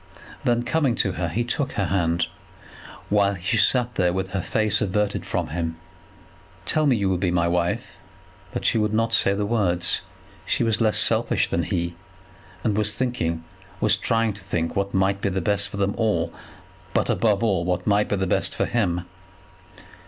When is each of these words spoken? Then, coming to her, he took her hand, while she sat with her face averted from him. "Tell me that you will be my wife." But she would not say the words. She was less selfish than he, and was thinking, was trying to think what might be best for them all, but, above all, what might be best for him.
Then, 0.45 0.63
coming 0.63 0.95
to 0.95 1.11
her, 1.11 1.27
he 1.29 1.43
took 1.43 1.73
her 1.73 1.85
hand, 1.85 2.25
while 3.09 3.35
she 3.35 3.57
sat 3.57 3.95
with 4.15 4.31
her 4.31 4.41
face 4.41 4.81
averted 4.81 5.27
from 5.27 5.49
him. 5.49 5.77
"Tell 6.65 6.87
me 6.87 6.95
that 6.95 7.01
you 7.01 7.07
will 7.07 7.19
be 7.19 7.29
my 7.29 7.47
wife." 7.47 7.99
But 8.51 8.65
she 8.65 8.79
would 8.79 8.95
not 8.95 9.13
say 9.13 9.35
the 9.35 9.45
words. 9.45 10.01
She 10.43 10.63
was 10.63 10.81
less 10.81 10.97
selfish 10.97 11.49
than 11.49 11.61
he, 11.61 11.93
and 12.63 12.75
was 12.75 12.95
thinking, 12.95 13.43
was 13.79 13.95
trying 13.95 14.33
to 14.33 14.43
think 14.43 14.75
what 14.75 14.91
might 14.95 15.21
be 15.21 15.29
best 15.29 15.69
for 15.69 15.77
them 15.77 15.93
all, 15.99 16.33
but, 16.95 17.07
above 17.07 17.43
all, 17.43 17.63
what 17.63 17.85
might 17.85 18.09
be 18.09 18.15
best 18.15 18.55
for 18.55 18.65
him. 18.65 19.05